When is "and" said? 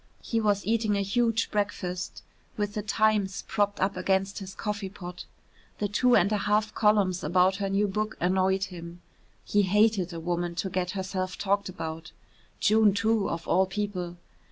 6.15-6.31